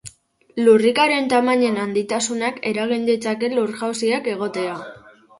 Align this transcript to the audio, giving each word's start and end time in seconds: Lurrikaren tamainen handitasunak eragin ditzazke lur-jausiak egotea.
Lurrikaren 0.59 1.27
tamainen 1.33 1.75
handitasunak 1.81 2.57
eragin 2.69 3.05
ditzazke 3.09 3.51
lur-jausiak 3.57 4.31
egotea. 4.33 4.73